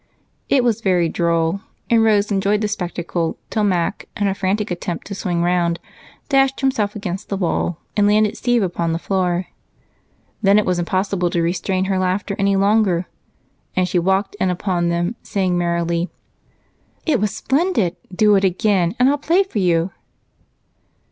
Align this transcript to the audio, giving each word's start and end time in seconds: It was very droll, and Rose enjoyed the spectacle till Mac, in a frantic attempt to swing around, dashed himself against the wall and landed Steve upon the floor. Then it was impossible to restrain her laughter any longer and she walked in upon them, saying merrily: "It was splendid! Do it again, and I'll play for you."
It 0.49 0.63
was 0.63 0.81
very 0.81 1.09
droll, 1.09 1.61
and 1.87 2.03
Rose 2.03 2.31
enjoyed 2.31 2.61
the 2.61 2.67
spectacle 2.67 3.37
till 3.51 3.63
Mac, 3.63 4.07
in 4.17 4.27
a 4.27 4.33
frantic 4.33 4.71
attempt 4.71 5.05
to 5.05 5.13
swing 5.13 5.43
around, 5.43 5.79
dashed 6.27 6.61
himself 6.61 6.95
against 6.95 7.29
the 7.29 7.37
wall 7.37 7.77
and 7.95 8.07
landed 8.07 8.35
Steve 8.35 8.63
upon 8.63 8.93
the 8.93 8.97
floor. 8.97 9.45
Then 10.41 10.57
it 10.57 10.65
was 10.65 10.79
impossible 10.79 11.29
to 11.29 11.43
restrain 11.43 11.85
her 11.85 11.99
laughter 11.99 12.35
any 12.39 12.55
longer 12.55 13.05
and 13.75 13.87
she 13.87 13.99
walked 13.99 14.33
in 14.39 14.49
upon 14.49 14.89
them, 14.89 15.17
saying 15.21 15.55
merrily: 15.55 16.09
"It 17.05 17.19
was 17.21 17.29
splendid! 17.31 17.95
Do 18.11 18.33
it 18.33 18.43
again, 18.43 18.95
and 18.97 19.07
I'll 19.07 19.19
play 19.19 19.43
for 19.43 19.59
you." 19.59 19.91